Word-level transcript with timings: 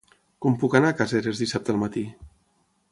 Com 0.45 0.55
puc 0.63 0.77
anar 0.79 0.89
a 0.93 0.97
Caseres 1.03 1.43
dissabte 1.45 1.75
al 1.77 1.81
matí? 1.87 2.07